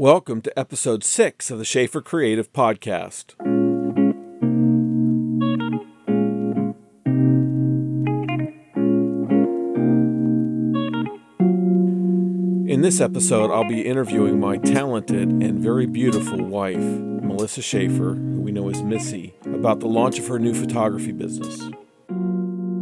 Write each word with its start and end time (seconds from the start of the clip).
Welcome 0.00 0.40
to 0.40 0.58
episode 0.58 1.04
six 1.04 1.50
of 1.50 1.58
the 1.58 1.64
Schaefer 1.66 2.00
Creative 2.00 2.50
Podcast. 2.54 3.38
In 12.66 12.80
this 12.80 12.98
episode, 12.98 13.50
I'll 13.50 13.68
be 13.68 13.82
interviewing 13.82 14.40
my 14.40 14.56
talented 14.56 15.28
and 15.28 15.60
very 15.60 15.84
beautiful 15.84 16.42
wife, 16.46 16.78
Melissa 16.78 17.60
Schaefer, 17.60 18.14
who 18.14 18.40
we 18.40 18.52
know 18.52 18.70
as 18.70 18.82
Missy, 18.82 19.34
about 19.44 19.80
the 19.80 19.86
launch 19.86 20.18
of 20.18 20.26
her 20.28 20.38
new 20.38 20.54
photography 20.54 21.12
business. 21.12 21.68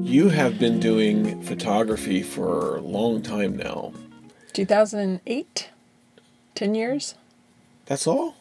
You 0.02 0.28
have 0.28 0.60
been 0.60 0.78
doing 0.78 1.42
photography 1.42 2.22
for 2.22 2.76
a 2.76 2.80
long 2.80 3.22
time 3.22 3.56
now. 3.56 3.92
2008? 4.52 5.70
10 6.58 6.74
years? 6.74 7.14
That's 7.86 8.06
all? 8.06 8.34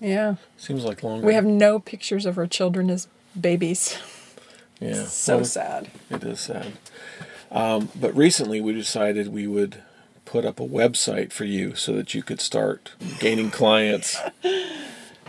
Yeah. 0.00 0.36
Seems 0.56 0.84
like 0.84 1.02
longer. 1.02 1.26
We 1.26 1.34
have 1.34 1.44
no 1.44 1.80
pictures 1.80 2.24
of 2.24 2.38
our 2.38 2.46
children 2.46 2.88
as 2.88 3.08
babies. 3.38 3.98
yeah. 4.80 5.04
So 5.08 5.36
Well, 5.36 5.44
sad. 5.44 5.90
It 6.08 6.22
is 6.22 6.38
sad. 6.40 6.72
Um, 7.50 7.88
but 7.98 8.14
recently 8.16 8.60
we 8.60 8.72
decided 8.72 9.28
we 9.28 9.46
would 9.48 9.82
put 10.24 10.44
up 10.44 10.60
a 10.60 10.66
website 10.66 11.32
for 11.32 11.44
you 11.44 11.74
so 11.74 11.92
that 11.94 12.14
you 12.14 12.22
could 12.22 12.40
start 12.40 12.92
gaining 13.18 13.50
clients. 13.50 14.16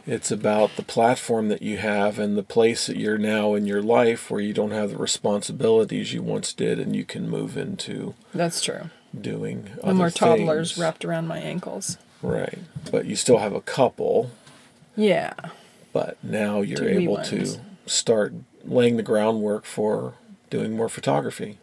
It's 0.07 0.29
about 0.29 0.75
the 0.75 0.83
platform 0.83 1.49
that 1.49 1.63
you 1.63 1.77
have 1.77 2.19
and 2.19 2.37
the 2.37 2.43
place 2.43 2.85
that 2.85 2.95
you're 2.95 3.17
now 3.17 3.55
in 3.55 3.65
your 3.65 3.81
life 3.81 4.29
where 4.29 4.39
you 4.39 4.53
don't 4.53 4.69
have 4.69 4.91
the 4.91 4.97
responsibilities 4.99 6.13
you 6.13 6.21
once 6.21 6.53
did 6.53 6.79
and 6.79 6.95
you 6.95 7.03
can 7.05 7.27
move 7.27 7.57
into 7.57 8.13
That's 8.31 8.61
true. 8.61 8.91
doing 9.19 9.71
No 9.83 9.95
more 9.95 10.05
other 10.05 10.15
toddlers 10.15 10.73
things. 10.73 10.77
wrapped 10.83 11.05
around 11.05 11.27
my 11.27 11.39
ankles. 11.39 11.97
Right. 12.25 12.59
But 12.91 13.05
you 13.05 13.15
still 13.15 13.37
have 13.37 13.53
a 13.53 13.61
couple, 13.61 14.31
Yeah. 14.95 15.33
but 15.93 16.17
now 16.23 16.61
you're 16.61 16.77
Two 16.79 16.87
able 16.87 17.17
to 17.23 17.57
start 17.85 18.33
laying 18.63 18.97
the 18.97 19.03
groundwork 19.03 19.65
for 19.65 20.13
doing 20.49 20.75
more 20.75 20.89
photography. 20.89 21.57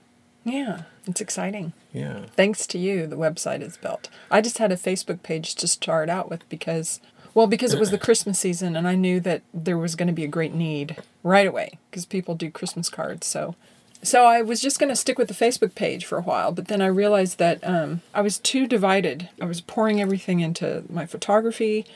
Yeah. 0.45 0.83
It's 1.07 1.21
exciting. 1.21 1.73
Yeah. 1.93 2.27
Thanks 2.37 2.67
to 2.69 2.79
you, 2.79 3.07
the 3.07 3.17
website 3.17 3.61
is 3.61 3.77
built. 3.77 4.09
I 4.31 4.41
just 4.41 4.59
had 4.59 4.71
a 4.73 4.77
Facebook 4.77 5.23
page 5.23 5.55
to 5.57 5.67
start 5.69 6.09
out 6.09 6.31
with 6.31 6.49
because, 6.49 7.01
well, 7.35 7.47
because 7.49 7.75
it 7.75 7.81
was 7.81 7.91
the 7.91 7.99
Christmas 8.07 8.39
season 8.39 8.77
and 8.77 8.87
I 8.87 8.95
knew 8.95 9.19
that 9.21 9.43
there 9.53 9.79
was 9.79 9.97
going 9.97 10.07
to 10.07 10.13
be 10.13 10.25
a 10.25 10.29
great 10.29 10.55
need 10.55 10.97
right 11.25 11.47
away 11.47 11.79
because 11.91 12.07
people 12.07 12.35
do 12.37 12.51
Christmas 12.51 12.89
cards. 12.89 13.27
So, 13.27 13.57
so 14.03 14.25
I 14.25 14.43
was 14.43 14.61
just 14.61 14.79
going 14.79 14.89
to 14.89 14.97
stick 14.97 15.19
with 15.19 15.29
the 15.29 15.35
Facebook 15.35 15.75
page 15.75 16.05
for 16.05 16.19
a 16.19 16.23
while, 16.23 16.53
but 16.53 16.69
then 16.69 16.83
I 16.83 16.87
realized 16.87 17.39
that 17.39 17.61
um, 17.63 18.03
I 18.13 18.21
was 18.21 18.39
too 18.39 18.67
divided. 18.67 19.29
I 19.41 19.45
was 19.45 19.61
pouring 19.61 20.01
everything 20.01 20.41
into 20.41 20.85
my 20.89 21.07
photography 21.07 21.87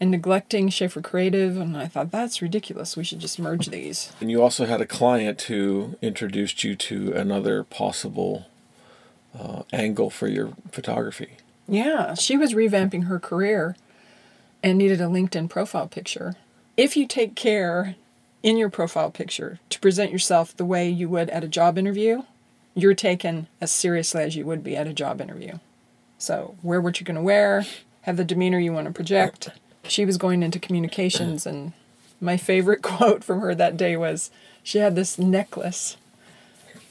and 0.00 0.10
neglecting 0.10 0.70
Schaefer 0.70 1.00
Creative, 1.00 1.56
and 1.56 1.76
I 1.76 1.86
thought 1.86 2.10
that's 2.10 2.42
ridiculous. 2.42 2.96
We 2.96 3.04
should 3.04 3.20
just 3.20 3.38
merge 3.38 3.66
these. 3.66 4.12
And 4.20 4.30
you 4.30 4.42
also 4.42 4.64
had 4.64 4.80
a 4.80 4.86
client 4.86 5.42
who 5.42 5.96
introduced 6.02 6.64
you 6.64 6.74
to 6.76 7.12
another 7.12 7.62
possible 7.62 8.46
uh, 9.38 9.62
angle 9.72 10.10
for 10.10 10.28
your 10.28 10.52
photography. 10.72 11.36
Yeah, 11.68 12.14
she 12.14 12.36
was 12.36 12.54
revamping 12.54 13.04
her 13.04 13.18
career 13.18 13.76
and 14.62 14.78
needed 14.78 15.00
a 15.00 15.04
LinkedIn 15.04 15.48
profile 15.48 15.88
picture. 15.88 16.36
If 16.76 16.96
you 16.96 17.06
take 17.06 17.34
care 17.34 17.96
in 18.44 18.58
your 18.58 18.68
profile 18.68 19.10
picture 19.10 19.58
to 19.70 19.80
present 19.80 20.12
yourself 20.12 20.54
the 20.54 20.66
way 20.66 20.88
you 20.88 21.08
would 21.08 21.30
at 21.30 21.42
a 21.42 21.48
job 21.48 21.78
interview, 21.78 22.22
you're 22.74 22.94
taken 22.94 23.48
as 23.58 23.72
seriously 23.72 24.22
as 24.22 24.36
you 24.36 24.44
would 24.44 24.62
be 24.62 24.76
at 24.76 24.86
a 24.86 24.92
job 24.92 25.20
interview. 25.20 25.58
So, 26.18 26.54
wear 26.62 26.80
what 26.80 27.00
you're 27.00 27.06
going 27.06 27.16
to 27.16 27.22
wear, 27.22 27.64
have 28.02 28.18
the 28.18 28.24
demeanor 28.24 28.58
you 28.58 28.72
want 28.72 28.86
to 28.86 28.92
project. 28.92 29.48
She 29.84 30.04
was 30.04 30.18
going 30.18 30.42
into 30.42 30.58
communications, 30.58 31.46
and 31.46 31.72
my 32.20 32.36
favorite 32.36 32.82
quote 32.82 33.24
from 33.24 33.40
her 33.40 33.54
that 33.54 33.78
day 33.78 33.96
was 33.96 34.30
she 34.62 34.78
had 34.78 34.94
this 34.94 35.18
necklace 35.18 35.96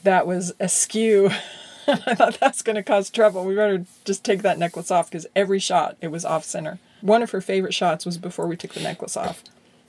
that 0.01 0.25
was 0.25 0.53
askew. 0.59 1.29
I 1.87 2.15
thought 2.15 2.39
that's 2.39 2.63
going 2.63 2.77
to 2.77 2.83
cause 2.83 3.11
trouble. 3.11 3.45
We 3.45 3.55
better 3.55 3.85
just 4.05 4.23
take 4.23 4.41
that 4.41 4.57
necklace 4.57 4.89
off 4.89 5.11
because 5.11 5.27
every 5.35 5.59
shot 5.59 5.97
it 6.01 6.07
was 6.07 6.25
off 6.25 6.45
center. 6.45 6.79
One 7.01 7.21
of 7.21 7.29
her 7.31 7.41
favorite 7.41 7.75
shots 7.75 8.05
was 8.05 8.17
before 8.17 8.47
we 8.47 8.57
took 8.57 8.73
the 8.73 8.79
necklace 8.79 9.15
off. 9.15 9.43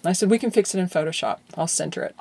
I 0.04 0.12
said, 0.12 0.30
We 0.30 0.38
can 0.38 0.50
fix 0.50 0.74
it 0.74 0.78
in 0.78 0.88
Photoshop. 0.88 1.38
I'll 1.56 1.66
center 1.66 2.02
it. 2.02 2.16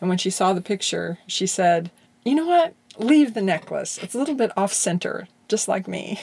And 0.00 0.08
when 0.08 0.18
she 0.18 0.30
saw 0.30 0.52
the 0.52 0.60
picture, 0.60 1.18
she 1.26 1.46
said, 1.46 1.90
You 2.24 2.34
know 2.34 2.46
what? 2.46 2.74
Leave 2.98 3.34
the 3.34 3.42
necklace. 3.42 3.98
It's 3.98 4.14
a 4.14 4.18
little 4.18 4.34
bit 4.34 4.56
off 4.56 4.72
center, 4.72 5.28
just 5.48 5.68
like 5.68 5.86
me. 5.86 6.20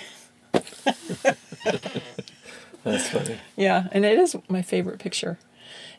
That's 2.84 3.10
funny. 3.10 3.38
Yeah, 3.56 3.88
and 3.92 4.06
it 4.06 4.18
is 4.18 4.36
my 4.48 4.62
favorite 4.62 5.00
picture. 5.00 5.38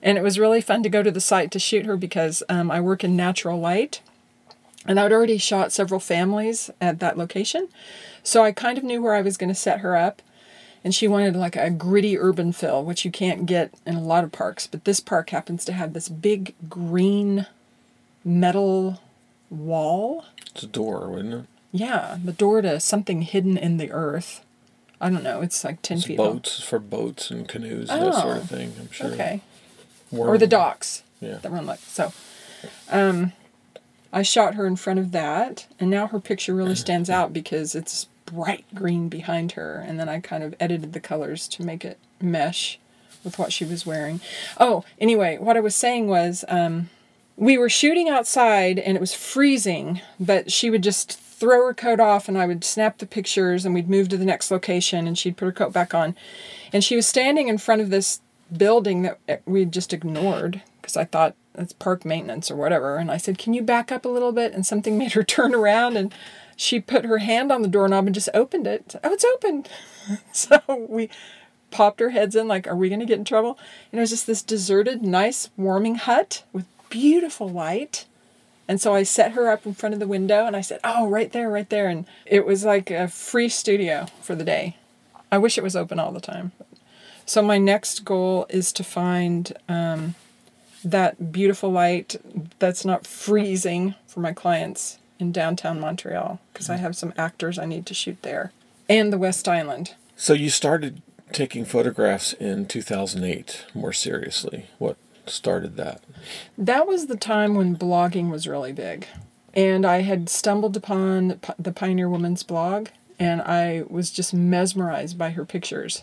And 0.02 0.16
it 0.16 0.22
was 0.22 0.38
really 0.38 0.60
fun 0.60 0.82
to 0.82 0.88
go 0.88 1.02
to 1.02 1.10
the 1.10 1.20
site 1.20 1.50
to 1.50 1.58
shoot 1.58 1.86
her 1.86 1.96
because 1.96 2.42
um, 2.48 2.70
I 2.70 2.80
work 2.80 3.02
in 3.04 3.16
natural 3.16 3.58
light. 3.58 4.00
And 4.86 4.98
I'd 4.98 5.12
already 5.12 5.38
shot 5.38 5.72
several 5.72 6.00
families 6.00 6.70
at 6.80 7.00
that 7.00 7.18
location. 7.18 7.68
So 8.22 8.42
I 8.42 8.52
kind 8.52 8.78
of 8.78 8.84
knew 8.84 9.02
where 9.02 9.14
I 9.14 9.20
was 9.20 9.36
going 9.36 9.48
to 9.48 9.54
set 9.54 9.80
her 9.80 9.96
up. 9.96 10.22
And 10.84 10.94
she 10.94 11.08
wanted 11.08 11.34
like 11.36 11.56
a 11.56 11.70
gritty 11.70 12.18
urban 12.18 12.52
feel, 12.52 12.84
which 12.84 13.04
you 13.04 13.10
can't 13.10 13.46
get 13.46 13.72
in 13.86 13.96
a 13.96 14.00
lot 14.02 14.24
of 14.24 14.32
parks. 14.32 14.66
But 14.66 14.84
this 14.84 15.00
park 15.00 15.30
happens 15.30 15.64
to 15.66 15.72
have 15.72 15.92
this 15.92 16.08
big 16.08 16.54
green 16.68 17.46
metal 18.24 19.00
wall. 19.50 20.24
It's 20.46 20.62
a 20.62 20.66
door, 20.66 21.08
wouldn't 21.08 21.34
it? 21.34 21.44
Yeah, 21.72 22.18
the 22.24 22.32
door 22.32 22.62
to 22.62 22.80
something 22.80 23.22
hidden 23.22 23.56
in 23.58 23.76
the 23.76 23.90
earth. 23.90 24.44
I 25.00 25.10
don't 25.10 25.22
know. 25.22 25.40
It's 25.42 25.62
like 25.64 25.82
10 25.82 25.98
It's 25.98 26.06
feet 26.06 26.16
boats 26.16 26.62
for 26.62 26.78
boats 26.78 27.30
and 27.30 27.46
canoes 27.46 27.88
and 27.90 28.02
that 28.02 28.14
sort 28.14 28.36
Oh, 28.36 28.40
of 28.40 28.48
thing. 28.48 28.72
I'm 28.80 28.90
sure. 28.90 29.08
Okay. 29.08 29.42
Or 30.10 30.38
the 30.38 30.46
docks 30.46 31.02
Yeah. 31.20 31.38
that 31.38 31.52
run 31.52 31.66
like 31.66 31.80
so. 31.80 32.12
Um, 32.90 33.32
I 34.12 34.22
shot 34.22 34.54
her 34.54 34.66
in 34.66 34.76
front 34.76 34.98
of 34.98 35.12
that, 35.12 35.66
and 35.78 35.90
now 35.90 36.06
her 36.08 36.18
picture 36.18 36.54
really 36.54 36.74
stands 36.86 37.10
out 37.10 37.32
because 37.32 37.74
it's 37.74 38.06
bright 38.30 38.64
green 38.74 39.08
behind 39.08 39.52
her, 39.52 39.84
and 39.86 39.98
then 39.98 40.08
I 40.08 40.20
kind 40.20 40.42
of 40.42 40.54
edited 40.60 40.92
the 40.92 41.00
colors 41.00 41.48
to 41.48 41.62
make 41.62 41.84
it 41.84 41.98
mesh 42.20 42.78
with 43.24 43.38
what 43.38 43.52
she 43.52 43.64
was 43.64 43.86
wearing. 43.86 44.20
Oh, 44.58 44.84
anyway, 45.00 45.38
what 45.38 45.56
I 45.56 45.60
was 45.60 45.74
saying 45.74 46.08
was 46.08 46.44
um, 46.48 46.90
we 47.36 47.56
were 47.56 47.68
shooting 47.68 48.08
outside 48.08 48.78
and 48.78 48.96
it 48.96 49.00
was 49.00 49.14
freezing, 49.14 50.00
but 50.18 50.52
she 50.52 50.70
would 50.70 50.82
just 50.82 51.18
throw 51.18 51.66
her 51.66 51.74
coat 51.74 52.00
off 52.00 52.28
and 52.28 52.36
I 52.36 52.46
would 52.46 52.64
snap 52.64 52.98
the 52.98 53.06
pictures 53.06 53.64
and 53.64 53.74
we'd 53.74 53.88
move 53.88 54.08
to 54.08 54.16
the 54.16 54.24
next 54.24 54.50
location 54.50 55.06
and 55.06 55.16
she'd 55.16 55.36
put 55.36 55.46
her 55.46 55.52
coat 55.52 55.72
back 55.72 55.94
on. 55.94 56.16
And 56.72 56.82
she 56.82 56.96
was 56.96 57.06
standing 57.06 57.48
in 57.48 57.58
front 57.58 57.80
of 57.80 57.90
this 57.90 58.20
building 58.54 59.02
that 59.02 59.42
we 59.46 59.64
just 59.64 59.92
ignored 59.92 60.62
because 60.88 60.96
I 60.96 61.04
thought 61.04 61.36
it's 61.54 61.74
park 61.74 62.06
maintenance 62.06 62.50
or 62.50 62.56
whatever. 62.56 62.96
And 62.96 63.10
I 63.10 63.18
said, 63.18 63.36
Can 63.36 63.52
you 63.52 63.62
back 63.62 63.92
up 63.92 64.04
a 64.04 64.08
little 64.08 64.32
bit? 64.32 64.54
And 64.54 64.66
something 64.66 64.96
made 64.98 65.12
her 65.12 65.22
turn 65.22 65.54
around 65.54 65.96
and 65.96 66.14
she 66.56 66.80
put 66.80 67.04
her 67.04 67.18
hand 67.18 67.52
on 67.52 67.62
the 67.62 67.68
doorknob 67.68 68.06
and 68.06 68.14
just 68.14 68.30
opened 68.32 68.66
it. 68.66 68.94
Oh, 69.04 69.12
it's 69.12 69.24
open. 69.24 69.66
so 70.32 70.60
we 70.88 71.10
popped 71.70 72.00
our 72.00 72.08
heads 72.08 72.34
in, 72.34 72.48
like, 72.48 72.66
Are 72.66 72.76
we 72.76 72.88
going 72.88 73.00
to 73.00 73.06
get 73.06 73.18
in 73.18 73.24
trouble? 73.24 73.58
And 73.92 73.98
it 73.98 74.02
was 74.02 74.10
just 74.10 74.26
this 74.26 74.42
deserted, 74.42 75.02
nice, 75.02 75.50
warming 75.56 75.96
hut 75.96 76.44
with 76.52 76.66
beautiful 76.88 77.48
light. 77.48 78.06
And 78.66 78.80
so 78.80 78.94
I 78.94 79.02
set 79.02 79.32
her 79.32 79.50
up 79.50 79.64
in 79.66 79.74
front 79.74 79.94
of 79.94 80.00
the 80.00 80.06
window 80.06 80.46
and 80.46 80.56
I 80.56 80.62
said, 80.62 80.80
Oh, 80.84 81.06
right 81.08 81.30
there, 81.32 81.50
right 81.50 81.68
there. 81.68 81.88
And 81.88 82.06
it 82.24 82.46
was 82.46 82.64
like 82.64 82.90
a 82.90 83.08
free 83.08 83.50
studio 83.50 84.06
for 84.22 84.34
the 84.34 84.44
day. 84.44 84.76
I 85.30 85.36
wish 85.36 85.58
it 85.58 85.64
was 85.64 85.76
open 85.76 85.98
all 85.98 86.12
the 86.12 86.20
time. 86.20 86.52
So 87.26 87.42
my 87.42 87.58
next 87.58 88.06
goal 88.06 88.46
is 88.48 88.72
to 88.72 88.82
find 88.82 89.52
um, 89.68 90.14
that 90.84 91.32
beautiful 91.32 91.70
light 91.70 92.16
that's 92.58 92.84
not 92.84 93.06
freezing 93.06 93.94
for 94.06 94.20
my 94.20 94.32
clients 94.32 94.98
in 95.18 95.32
downtown 95.32 95.80
Montreal 95.80 96.40
because 96.52 96.70
I 96.70 96.76
mm. 96.76 96.80
have 96.80 96.96
some 96.96 97.12
actors 97.16 97.58
I 97.58 97.64
need 97.66 97.86
to 97.86 97.94
shoot 97.94 98.22
there 98.22 98.52
and 98.88 99.12
the 99.12 99.18
West 99.18 99.48
Island. 99.48 99.94
So 100.16 100.32
you 100.32 100.50
started 100.50 101.02
taking 101.32 101.64
photographs 101.64 102.32
in 102.32 102.66
2008 102.66 103.66
more 103.74 103.92
seriously. 103.92 104.66
What 104.78 104.96
started 105.26 105.76
that? 105.76 106.02
That 106.56 106.86
was 106.86 107.06
the 107.06 107.16
time 107.16 107.54
when 107.54 107.76
blogging 107.76 108.30
was 108.30 108.48
really 108.48 108.72
big. 108.72 109.06
And 109.54 109.84
I 109.84 110.02
had 110.02 110.28
stumbled 110.28 110.76
upon 110.76 111.40
the 111.58 111.72
Pioneer 111.72 112.08
Woman's 112.08 112.42
blog, 112.42 112.88
and 113.18 113.40
I 113.42 113.84
was 113.88 114.10
just 114.10 114.32
mesmerized 114.32 115.18
by 115.18 115.30
her 115.30 115.44
pictures. 115.44 116.02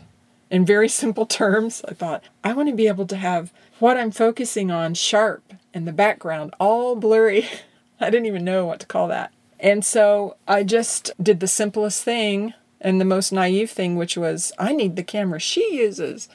In 0.55 0.65
very 0.65 0.87
simple 1.03 1.25
terms, 1.25 1.83
I 1.85 1.93
thought, 1.93 2.23
I 2.43 2.53
want 2.53 2.69
to 2.69 2.75
be 2.75 2.87
able 2.87 3.05
to 3.07 3.17
have 3.17 3.51
what 3.79 3.97
I'm 3.97 4.09
focusing 4.11 4.71
on 4.71 4.93
sharp 4.93 5.53
and 5.73 5.85
the 5.85 5.91
background 5.91 6.55
all 6.61 6.95
blurry. 6.95 7.45
I 7.99 8.09
didn't 8.09 8.27
even 8.27 8.45
know 8.45 8.65
what 8.65 8.79
to 8.79 8.85
call 8.85 9.09
that. 9.09 9.33
And 9.59 9.83
so 9.83 10.37
I 10.47 10.63
just 10.63 11.11
did 11.21 11.41
the 11.41 11.47
simplest 11.47 12.03
thing 12.03 12.53
and 12.79 13.01
the 13.01 13.05
most 13.05 13.33
naive 13.33 13.69
thing, 13.69 13.97
which 13.97 14.15
was, 14.15 14.53
I 14.57 14.71
need 14.71 14.95
the 14.95 15.03
camera 15.03 15.39
she 15.39 15.75
uses. 15.75 16.29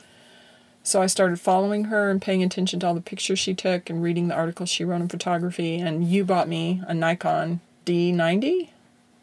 So 0.83 1.01
I 1.01 1.07
started 1.07 1.41
following 1.41 1.85
her 1.85 2.11
and 2.11 2.21
paying 2.21 2.43
attention 2.43 2.81
to 2.81 2.89
all 2.89 2.95
the 2.95 3.01
pictures 3.01 3.39
she 3.39 3.55
took 3.55 3.89
and 3.89 4.03
reading 4.03 4.29
the 4.29 4.35
articles 4.35 4.69
she 4.69 4.85
wrote 4.85 5.01
in 5.01 5.09
photography. 5.09 5.79
And 5.79 6.07
you 6.07 6.25
bought 6.25 6.49
me 6.49 6.83
a 6.87 6.93
Nikon 6.93 7.61
D90, 7.87 8.69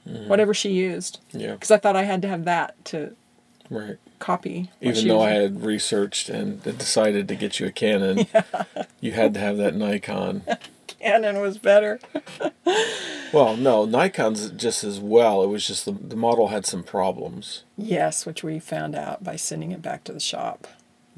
hmm. 0.07 0.27
whatever 0.27 0.55
she 0.55 0.71
used, 0.71 1.19
Yeah. 1.31 1.53
because 1.53 1.71
I 1.71 1.77
thought 1.77 1.95
I 1.95 2.03
had 2.03 2.23
to 2.23 2.27
have 2.27 2.45
that 2.45 2.83
to 2.85 3.15
Right. 3.69 3.97
Copy. 4.19 4.69
Even 4.81 5.08
though 5.08 5.18
was- 5.18 5.28
I 5.28 5.31
had 5.31 5.64
researched 5.64 6.30
and 6.30 6.62
decided 6.64 7.28
to 7.28 7.36
get 7.36 7.60
you 7.60 7.68
a 7.68 7.72
Canon, 7.72 8.28
you 9.02 9.12
had 9.12 9.34
to 9.36 9.40
have 9.40 9.58
that 9.58 9.75
Nikon. 9.75 10.44
Canon 11.00 11.40
was 11.40 11.58
better. 11.58 12.00
Well, 13.34 13.58
no, 13.58 13.84
Nikon's 13.86 14.50
just 14.52 14.86
as 14.86 15.02
well. 15.02 15.44
It 15.44 15.48
was 15.48 15.68
just 15.68 15.84
the, 15.84 15.92
the 15.92 16.16
model 16.16 16.48
had 16.48 16.66
some 16.66 16.81
problems. 16.81 17.64
Yes, 17.78 18.25
which 18.25 18.42
we 18.42 18.58
found 18.58 18.96
out 18.96 19.22
by 19.22 19.36
sending 19.36 19.72
it 19.72 19.81
back 19.81 20.06
to 20.06 20.14
the 20.14 20.19
shop 20.22 20.66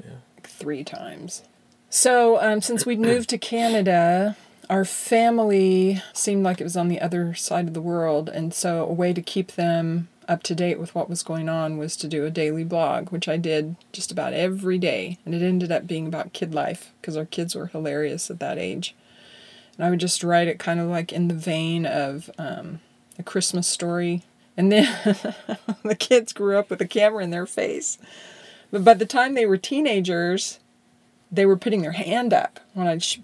Yeah. 0.02 0.14
like 0.36 0.48
three 0.48 0.82
times. 0.82 1.42
So, 1.88 2.40
um, 2.42 2.60
since 2.62 2.84
we'd 2.84 2.98
moved 2.98 3.28
to 3.30 3.38
Canada, 3.38 4.36
our 4.68 4.84
family 4.84 6.02
seemed 6.12 6.42
like 6.42 6.60
it 6.60 6.64
was 6.64 6.76
on 6.76 6.88
the 6.88 7.00
other 7.00 7.32
side 7.34 7.68
of 7.68 7.74
the 7.74 7.80
world, 7.80 8.28
and 8.28 8.52
so 8.52 8.84
a 8.84 8.92
way 8.92 9.12
to 9.12 9.22
keep 9.22 9.52
them 9.52 10.08
up 10.30 10.44
to 10.44 10.54
date 10.54 10.78
with 10.78 10.94
what 10.94 11.10
was 11.10 11.24
going 11.24 11.48
on 11.48 11.76
was 11.76 11.96
to 11.96 12.06
do 12.06 12.24
a 12.24 12.30
daily 12.30 12.62
blog, 12.62 13.10
which 13.10 13.28
I 13.28 13.36
did 13.36 13.74
just 13.92 14.12
about 14.12 14.32
every 14.32 14.78
day, 14.78 15.18
and 15.26 15.34
it 15.34 15.42
ended 15.42 15.72
up 15.72 15.88
being 15.88 16.06
about 16.06 16.32
kid 16.32 16.54
life 16.54 16.92
because 17.00 17.16
our 17.16 17.24
kids 17.24 17.56
were 17.56 17.66
hilarious 17.66 18.30
at 18.30 18.38
that 18.38 18.56
age. 18.56 18.94
And 19.76 19.84
I 19.84 19.90
would 19.90 19.98
just 19.98 20.22
write 20.22 20.46
it 20.46 20.60
kind 20.60 20.78
of 20.78 20.88
like 20.88 21.12
in 21.12 21.26
the 21.26 21.34
vein 21.34 21.84
of 21.84 22.30
um, 22.38 22.78
a 23.18 23.24
Christmas 23.24 23.66
story. 23.66 24.22
And 24.56 24.70
then 24.70 24.84
the 25.82 25.96
kids 25.98 26.32
grew 26.32 26.56
up 26.56 26.70
with 26.70 26.80
a 26.80 26.86
camera 26.86 27.24
in 27.24 27.30
their 27.30 27.46
face. 27.46 27.98
But 28.70 28.84
by 28.84 28.94
the 28.94 29.06
time 29.06 29.34
they 29.34 29.46
were 29.46 29.56
teenagers, 29.56 30.60
they 31.32 31.44
were 31.44 31.56
putting 31.56 31.82
their 31.82 31.92
hand 31.92 32.32
up. 32.32 32.60
When 32.72 32.86
I'd 32.86 33.02
sh- 33.02 33.18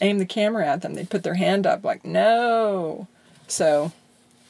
aim 0.00 0.18
the 0.18 0.26
camera 0.26 0.68
at 0.68 0.82
them, 0.82 0.94
they'd 0.94 1.10
put 1.10 1.24
their 1.24 1.34
hand 1.34 1.66
up, 1.66 1.82
like, 1.82 2.04
no. 2.04 3.08
So 3.48 3.90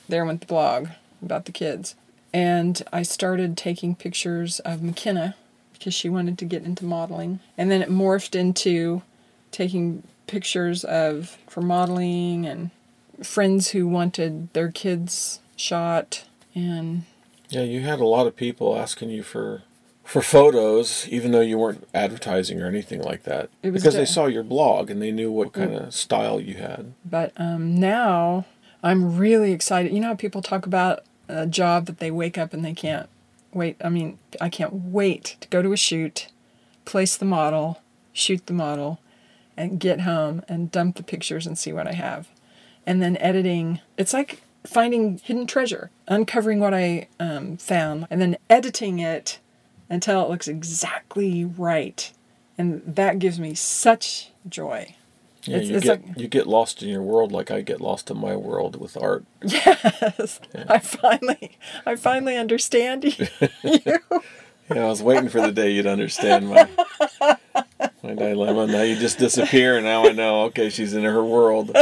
there 0.07 0.27
went 0.27 0.41
the 0.43 0.47
blog 0.47 0.89
about 1.23 1.45
the 1.45 1.53
kids. 1.53 1.95
And 2.33 2.83
I 2.93 3.03
started 3.03 3.57
taking 3.57 3.95
pictures 3.95 4.61
of 4.61 4.83
McKenna 4.83 5.35
because 5.73 5.95
she 5.95 6.09
wanted 6.09 6.39
to 6.39 6.45
get 6.45 6.65
into 6.65 6.85
modeling. 6.85 7.41
And 7.59 7.71
then 7.71 7.83
it 7.83 7.91
morphed 7.91 8.35
into 8.35 9.03
taking 9.51 10.03
pictures 10.27 10.85
of 10.85 11.37
for 11.49 11.61
modeling 11.61 12.47
and 12.47 12.71
friends 13.23 13.71
who 13.71 13.87
wanted 13.87 14.53
their 14.55 14.71
kids 14.71 15.41
shot 15.57 16.25
and 16.55 17.03
Yeah, 17.51 17.63
you 17.63 17.81
had 17.81 18.01
a 18.01 18.07
lot 18.07 18.27
of 18.27 18.37
people 18.37 18.77
asking 18.77 19.11
you 19.11 19.23
for 19.23 19.63
for 20.05 20.21
photos, 20.21 21.07
even 21.09 21.31
though 21.31 21.41
you 21.41 21.57
weren't 21.57 21.87
advertising 21.95 22.61
or 22.61 22.67
anything 22.67 23.01
like 23.01 23.23
that, 23.23 23.51
It 23.63 23.71
was 23.71 23.83
because 23.83 23.95
they 23.95 24.05
saw 24.05 24.27
your 24.27 24.43
blog 24.43 24.91
and 24.91 25.01
they 25.01 25.13
knew 25.13 25.31
what 25.31 25.53
kind 25.53 25.75
of 25.75 25.95
style 25.95 26.41
you 26.41 26.55
had. 26.55 26.93
But 27.05 27.33
um, 27.37 27.79
now 27.79 28.47
I'm 28.83 29.17
really 29.17 29.53
excited. 29.53 29.93
You 29.93 30.01
know 30.01 30.09
how 30.09 30.15
people 30.15 30.43
talk 30.43 30.67
about 30.67 31.05
a 31.33 31.47
job 31.47 31.87
that 31.87 31.99
they 31.99 32.11
wake 32.11 32.37
up 32.39 32.53
and 32.53 32.65
they 32.65 32.75
can't 32.75 33.09
wait. 33.53 33.77
I 33.83 33.89
mean, 33.89 34.19
I 34.41 34.49
can't 34.49 34.73
wait 34.75 35.37
to 35.41 35.49
go 35.49 35.63
to 35.63 35.73
a 35.73 35.77
shoot, 35.77 36.29
place 36.85 37.17
the 37.17 37.25
model, 37.25 37.81
shoot 38.13 38.47
the 38.47 38.53
model, 38.53 39.01
and 39.57 39.81
get 39.81 40.03
home 40.03 40.43
and 40.49 40.71
dump 40.71 40.97
the 40.97 41.03
pictures 41.03 41.47
and 41.47 41.59
see 41.59 41.73
what 41.73 41.87
I 41.87 41.93
have. 41.93 42.29
And 42.87 43.03
then 43.03 43.17
editing. 43.19 43.81
It's 43.97 44.13
like 44.13 44.43
finding 44.65 45.19
hidden 45.19 45.47
treasure, 45.47 45.91
uncovering 46.09 46.61
what 46.61 46.75
I 46.75 47.09
um, 47.19 47.57
found, 47.57 48.07
and 48.11 48.21
then 48.21 48.37
editing 48.51 48.99
it 48.99 49.39
until 49.89 50.25
it 50.25 50.31
looks 50.31 50.49
exactly 50.49 51.45
right. 51.45 52.13
And 52.59 52.83
that 52.87 53.19
gives 53.19 53.39
me 53.39 53.55
such 53.55 54.31
joy. 54.49 54.97
Yeah, 55.45 55.57
It's- 55.57 55.71
you 55.71 55.77
it's 55.77 55.85
get 55.85 56.07
like- 56.07 56.19
you 56.19 56.29
get 56.29 56.47
lost 56.47 56.83
in 56.83 56.89
your 56.89 57.03
world 57.03 57.33
like 57.33 57.51
I 57.51 57.63
get 57.63 57.81
lost 57.81 58.11
in 58.11 58.19
my 58.19 58.37
world 58.37 58.77
with 58.81 58.97
art. 58.97 59.25
Yes, 59.45 60.41
I 60.69 60.79
finally, 60.79 61.59
I 61.85 61.97
finally 61.97 62.37
understand 62.37 63.05
you. 63.19 63.27
Yeah, 63.63 63.99
I 64.71 64.85
was 64.89 65.03
waiting 65.03 65.29
for 65.29 65.41
the 65.41 65.51
day 65.53 65.71
you'd 65.73 65.87
understand 65.87 66.49
my 66.49 66.69
my 68.03 68.15
dilemma. 68.15 68.67
Now 68.69 68.83
you 68.83 68.97
just 68.97 69.19
disappear, 69.19 69.77
and 69.77 69.85
now 69.85 70.07
I 70.07 70.13
know. 70.13 70.43
Okay, 70.45 70.71
she's 70.71 70.95
in 70.95 71.03
her 71.05 71.25
world. 71.25 71.77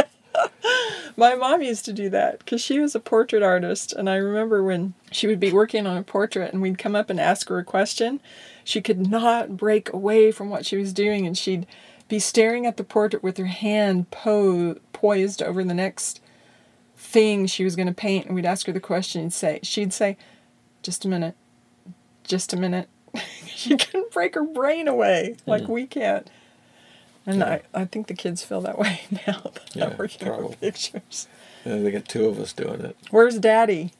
My 1.17 1.35
mom 1.35 1.61
used 1.61 1.85
to 1.85 1.93
do 1.93 2.09
that 2.09 2.39
because 2.39 2.61
she 2.61 2.79
was 2.79 2.95
a 2.95 2.99
portrait 2.99 3.43
artist, 3.43 3.93
and 3.93 4.09
I 4.09 4.15
remember 4.15 4.63
when 4.63 4.93
she 5.11 5.27
would 5.27 5.39
be 5.39 5.51
working 5.51 5.85
on 5.85 5.97
a 5.97 6.03
portrait, 6.03 6.51
and 6.53 6.61
we'd 6.61 6.77
come 6.79 6.95
up 6.95 7.09
and 7.09 7.19
ask 7.19 7.49
her 7.49 7.59
a 7.59 7.63
question, 7.65 8.21
she 8.63 8.81
could 8.81 9.07
not 9.07 9.57
break 9.57 9.91
away 9.93 10.31
from 10.31 10.49
what 10.49 10.65
she 10.65 10.77
was 10.77 10.93
doing, 10.93 11.27
and 11.27 11.37
she'd 11.37 11.67
be 12.11 12.19
staring 12.19 12.65
at 12.65 12.75
the 12.75 12.83
portrait 12.83 13.23
with 13.23 13.37
her 13.37 13.45
hand 13.45 14.11
po- 14.11 14.75
poised 14.91 15.41
over 15.41 15.63
the 15.63 15.73
next 15.73 16.21
thing 16.97 17.47
she 17.47 17.63
was 17.63 17.77
going 17.77 17.87
to 17.87 17.93
paint, 17.93 18.25
and 18.25 18.35
we'd 18.35 18.45
ask 18.45 18.67
her 18.67 18.73
the 18.73 18.81
question, 18.81 19.21
and 19.21 19.31
say, 19.33 19.61
she'd 19.63 19.93
say, 19.93 20.17
"Just 20.83 21.05
a 21.05 21.07
minute, 21.07 21.35
just 22.25 22.51
a 22.51 22.57
minute." 22.57 22.89
she 23.47 23.77
couldn't 23.77 24.11
break 24.11 24.35
her 24.35 24.43
brain 24.43 24.89
away 24.89 25.37
like 25.45 25.69
we 25.69 25.87
can't. 25.87 26.29
And 27.25 27.39
Yeah. 27.39 27.59
I, 27.73 27.81
I 27.81 27.85
think 27.85 28.07
the 28.07 28.13
kids 28.13 28.43
feel 28.43 28.59
that 28.61 28.77
way 28.77 29.01
now 29.27 29.39
that 29.53 29.69
Yeah, 29.73 29.95
working 29.97 30.27
probably. 30.27 30.47
with 30.49 30.59
pictures. 30.59 31.27
Yeah, 31.65 31.77
they 31.77 31.91
got 31.91 32.09
two 32.09 32.25
of 32.25 32.39
us 32.39 32.51
doing 32.51 32.81
it. 32.81 32.97
Where's 33.09 33.39
Daddy? 33.39 33.91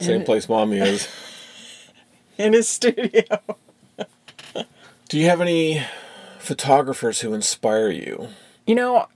Same 0.00 0.16
In- 0.20 0.24
place 0.24 0.48
mommy 0.50 0.78
is. 0.80 1.08
In 2.38 2.52
his 2.52 2.68
studio. 2.68 3.22
Do 5.08 5.18
you 5.18 5.26
have 5.26 5.40
any 5.40 5.82
photographers 6.46 7.20
who 7.20 7.34
inspire 7.34 7.90
you? 7.90 8.28
You 8.66 8.74
know, 8.74 9.06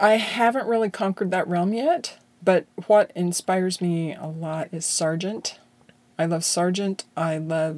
I 0.00 0.12
haven't 0.14 0.66
really 0.66 0.90
conquered 0.90 1.30
that 1.32 1.46
realm 1.48 1.72
yet, 1.72 2.18
but 2.42 2.66
what 2.86 3.10
inspires 3.14 3.80
me 3.80 4.14
a 4.14 4.26
lot 4.26 4.68
is 4.72 4.86
Sargent. 4.86 5.58
I 6.18 6.24
love 6.26 6.44
Sargent. 6.44 7.04
I 7.16 7.38
love 7.38 7.76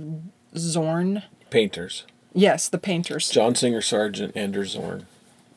Zorn. 0.56 1.22
Painters. 1.50 2.05
Yes, 2.34 2.69
the 2.69 2.78
painters. 2.78 3.31
John 3.31 3.55
Singer 3.55 3.81
Sargent, 3.81 4.37
Anders 4.37 4.70
Zorn. 4.70 5.06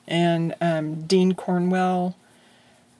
and 0.07 0.56
um, 0.62 1.01
Dean 1.03 1.33
Cornwell. 1.33 2.15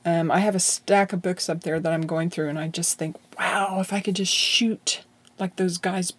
Um, 0.06 0.32
I 0.32 0.40
have 0.40 0.56
a 0.56 0.60
stack 0.60 1.14
of 1.14 1.22
books 1.22 1.48
up 1.50 1.62
there 1.62 1.80
that 1.80 1.92
I'm 1.94 2.08
going 2.08 2.30
through, 2.30 2.50
and 2.50 2.60
I 2.60 2.68
just 2.68 2.98
think, 2.98 3.16
wow, 3.40 3.80
if 3.80 3.94
I 3.94 4.00
could 4.02 4.16
just 4.16 4.34
shoot 4.34 5.02
like 5.40 5.56
those 5.56 5.78
guys 5.78 6.14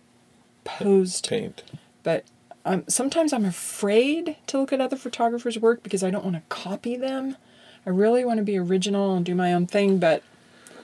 posed. 0.64 1.28
Paint. 1.28 1.62
But 2.02 2.24
um, 2.64 2.84
sometimes 2.88 3.32
I'm 3.32 3.44
afraid 3.44 4.36
to 4.48 4.58
look 4.58 4.72
at 4.72 4.80
other 4.80 4.96
photographers' 4.96 5.58
work 5.58 5.82
because 5.82 6.02
I 6.04 6.10
don't 6.10 6.24
want 6.24 6.36
to 6.36 6.42
copy 6.48 6.96
them. 6.96 7.36
I 7.86 7.90
really 7.90 8.24
want 8.24 8.38
to 8.38 8.44
be 8.44 8.56
original 8.58 9.14
and 9.16 9.24
do 9.24 9.34
my 9.34 9.52
own 9.52 9.66
thing, 9.66 9.98
but 9.98 10.22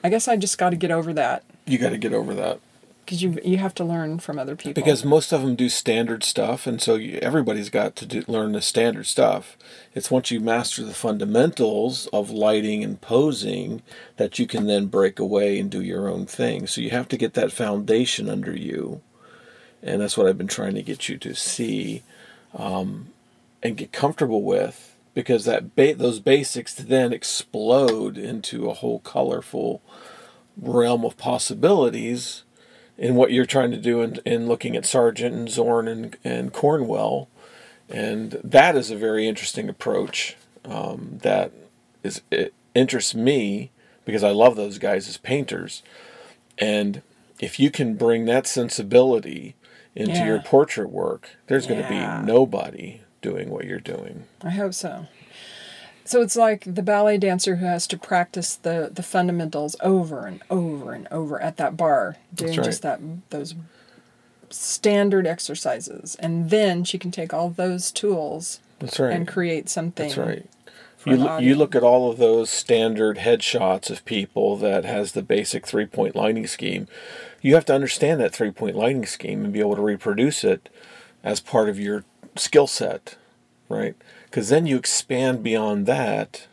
I 0.02 0.08
guess 0.08 0.26
I 0.28 0.36
just 0.36 0.58
got 0.58 0.70
to 0.70 0.76
get 0.76 0.90
over 0.90 1.12
that 1.12 1.44
You 1.66 1.78
got 1.78 1.90
to 1.90 1.98
get 1.98 2.12
over 2.12 2.34
that. 2.34 2.58
because 3.04 3.22
you 3.22 3.38
you 3.44 3.56
have 3.58 3.74
to 3.74 3.84
learn 3.84 4.18
from 4.18 4.38
other 4.38 4.56
people. 4.56 4.74
Because 4.74 5.04
most 5.04 5.32
of 5.32 5.40
them 5.42 5.54
do 5.54 5.68
standard 5.68 6.24
stuff, 6.24 6.66
and 6.66 6.82
so 6.82 6.96
you, 6.96 7.18
everybody's 7.22 7.70
got 7.70 7.94
to 7.96 8.06
do, 8.06 8.24
learn 8.26 8.52
the 8.52 8.60
standard 8.60 9.06
stuff. 9.06 9.56
It's 9.94 10.10
once 10.10 10.30
you 10.32 10.40
master 10.40 10.84
the 10.84 10.92
fundamentals 10.94 12.06
of 12.08 12.30
lighting 12.30 12.82
and 12.82 13.00
posing 13.00 13.82
that 14.16 14.38
you 14.40 14.46
can 14.46 14.66
then 14.66 14.86
break 14.86 15.18
away 15.20 15.58
and 15.58 15.70
do 15.70 15.80
your 15.80 16.08
own 16.08 16.26
thing. 16.26 16.66
So 16.66 16.80
you 16.80 16.90
have 16.90 17.08
to 17.08 17.16
get 17.16 17.34
that 17.34 17.52
foundation 17.52 18.28
under 18.28 18.54
you, 18.56 19.00
and 19.82 20.00
that's 20.00 20.16
what 20.16 20.26
I've 20.26 20.38
been 20.38 20.46
trying 20.46 20.74
to 20.74 20.82
get 20.82 21.08
you 21.08 21.16
to 21.18 21.34
see 21.34 22.02
um, 22.56 23.08
and 23.62 23.76
get 23.76 23.92
comfortable 23.92 24.42
with. 24.42 24.96
Because 25.14 25.44
that 25.46 25.74
ba- 25.74 25.94
those 25.94 26.20
basics 26.20 26.74
then 26.74 27.12
explode 27.12 28.16
into 28.16 28.70
a 28.70 28.74
whole 28.74 29.00
colorful 29.00 29.82
realm 30.56 31.04
of 31.04 31.16
possibilities 31.16 32.44
in 32.96 33.14
what 33.14 33.32
you're 33.32 33.46
trying 33.46 33.70
to 33.70 33.76
do 33.76 34.00
in, 34.02 34.18
in 34.24 34.46
looking 34.46 34.76
at 34.76 34.86
Sargent 34.86 35.34
and 35.34 35.50
Zorn 35.50 35.88
and, 35.88 36.16
and 36.22 36.52
Cornwell. 36.52 37.28
And 37.88 38.32
that 38.44 38.76
is 38.76 38.90
a 38.90 38.96
very 38.96 39.26
interesting 39.26 39.68
approach 39.68 40.36
um, 40.64 41.18
that 41.22 41.52
is 42.02 42.22
it 42.30 42.52
interests 42.74 43.14
me 43.14 43.70
because 44.04 44.22
I 44.22 44.30
love 44.30 44.56
those 44.56 44.78
guys 44.78 45.08
as 45.08 45.16
painters. 45.16 45.82
And 46.58 47.02
if 47.40 47.58
you 47.58 47.70
can 47.70 47.94
bring 47.94 48.24
that 48.24 48.46
sensibility 48.46 49.54
into 49.98 50.12
Yeah. 50.12 50.26
your 50.26 50.38
portrait 50.40 50.90
work, 50.90 51.30
there's 51.48 51.66
going 51.66 51.82
to 51.82 51.94
Yeah. 51.94 52.20
be 52.20 52.26
nobody 52.26 53.00
doing 53.20 53.50
what 53.50 53.64
you're 53.64 53.80
doing. 53.80 54.24
I 54.42 54.50
hope 54.50 54.72
so. 54.72 55.06
So 56.04 56.22
it's 56.22 56.36
like 56.36 56.62
the 56.64 56.82
ballet 56.82 57.18
dancer 57.18 57.56
who 57.56 57.66
has 57.66 57.86
to 57.88 57.98
practice 57.98 58.54
the, 58.54 58.90
the 58.90 59.02
fundamentals 59.02 59.76
over 59.82 60.24
and 60.26 60.40
over 60.48 60.92
and 60.92 61.06
over 61.10 61.42
at 61.42 61.58
that 61.58 61.76
bar, 61.76 62.16
doing 62.34 62.56
right. 62.56 62.64
just 62.64 62.80
that 62.82 63.00
those 63.28 63.54
standard 64.48 65.26
exercises, 65.26 66.16
and 66.18 66.48
then 66.48 66.84
she 66.84 66.96
can 66.98 67.10
take 67.10 67.34
all 67.34 67.50
those 67.50 67.90
tools 67.90 68.60
right. 68.80 69.12
and 69.12 69.28
create 69.28 69.68
something. 69.68 70.08
That's 70.08 70.16
right. 70.16 70.46
For 71.08 71.14
You, 71.16 71.26
an 71.28 71.42
you 71.42 71.54
look 71.54 71.74
at 71.74 71.82
all 71.82 72.10
of 72.10 72.18
those 72.18 72.50
standard 72.50 73.18
headshots 73.18 73.90
of 73.90 74.04
people 74.04 74.56
that 74.58 74.84
has 74.84 75.12
the 75.12 75.22
basic 75.22 75.66
three 75.66 75.86
point 75.86 76.14
lighting 76.16 76.46
scheme. 76.46 76.86
You 77.40 77.54
have 77.54 77.64
to 77.66 77.74
understand 77.74 78.20
that 78.20 78.34
three 78.34 78.50
point 78.50 78.76
lighting 78.76 79.06
scheme 79.06 79.44
and 79.44 79.52
be 79.52 79.60
able 79.60 79.76
to 79.76 79.82
reproduce 79.82 80.44
it 80.44 80.68
as 81.22 81.40
part 81.40 81.68
of 81.68 81.78
your 81.78 82.04
skill 82.36 82.66
set, 82.66 83.16
right? 83.68 83.94
Because 84.24 84.48
then 84.48 84.66
you 84.66 84.76
expand 84.76 85.42
beyond 85.42 85.86
that 85.86 86.46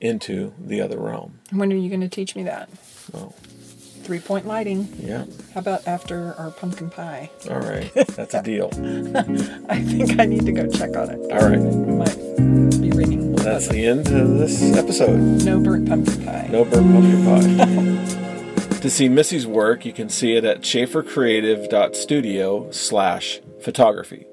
into 0.00 0.52
the 0.58 0.80
other 0.80 0.98
realm. 0.98 1.38
When 1.50 1.72
are 1.72 1.76
you 1.76 1.88
going 1.88 2.00
to 2.00 2.08
teach 2.08 2.36
me 2.36 2.42
that? 2.44 2.68
Oh. 3.14 3.18
Well, 3.18 3.34
Three 4.04 4.18
point 4.20 4.46
lighting. 4.46 4.86
Yeah. 4.98 5.24
How 5.54 5.60
about 5.60 5.88
after 5.88 6.34
our 6.34 6.50
pumpkin 6.50 6.90
pie? 6.90 7.30
All 7.48 7.58
right. 7.58 7.90
That's 8.08 8.34
a 8.34 8.42
deal. 8.42 8.68
I 9.70 9.80
think 9.80 10.20
I 10.20 10.26
need 10.26 10.44
to 10.44 10.52
go 10.52 10.68
check 10.68 10.94
on 10.94 11.08
it. 11.08 11.32
All 11.32 11.48
right. 11.48 11.58
It 11.58 11.88
might 11.88 12.14
be 12.14 12.22
ringing. 12.42 12.63
That's 13.44 13.68
the 13.68 13.86
end 13.86 14.08
of 14.08 14.38
this 14.38 14.74
episode. 14.74 15.44
No 15.44 15.60
burnt 15.60 15.86
pumpkin 15.86 16.24
pie. 16.24 16.48
No 16.50 16.64
burnt 16.64 16.90
pumpkin 16.92 17.22
pie. 17.24 17.42
to 18.80 18.88
see 18.88 19.10
Missy's 19.10 19.46
work, 19.46 19.84
you 19.84 19.92
can 19.92 20.08
see 20.08 20.34
it 20.34 20.44
at 20.44 20.62
schaefercreative.studio 20.62 22.70
slash 22.70 23.42
photography. 23.60 24.26